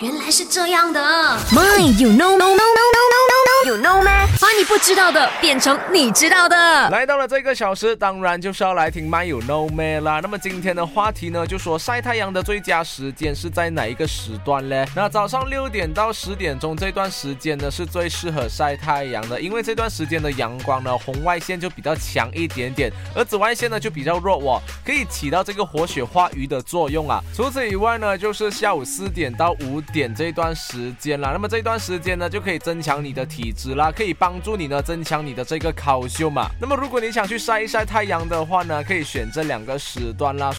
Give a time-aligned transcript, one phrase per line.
[0.00, 1.00] 原来是这样的。
[1.52, 2.65] My you know no no
[4.68, 6.56] 不知道的变成你知道的。
[6.90, 10.18] 来到了这个小时，当然就是要来听 My You Know Me 啦。
[10.20, 14.84] 那么今天的话题呢，就说晒太阳的最佳时间是在哪一个时段呢？
[14.94, 27.22] 那早上六点到十点钟这段时间呢，是最适合晒太阳的，因为这段时间的阳光呢，红外线就比较强一点点，而紫外线呢就比较弱哦，可以起到这个活血化瘀的作用啊。
[27.32, 31.30] 除此以外呢，就是下午四点到五点这段时间啦。
[31.32, 36.48] 那么这段时间呢，就可以增强你的体质啦，可以帮助你呢增强你的这个烤秀嘛。
[36.60, 40.50] 那么如果你想去晒一晒太阳的话呢，可以选这两个时段啦。